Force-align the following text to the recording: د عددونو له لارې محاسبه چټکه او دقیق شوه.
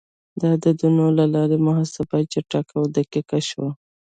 د 0.39 0.41
عددونو 0.53 1.05
له 1.17 1.25
لارې 1.33 1.57
محاسبه 1.67 2.17
چټکه 2.31 2.73
او 2.79 2.83
دقیق 2.97 3.29
شوه. 3.49 3.69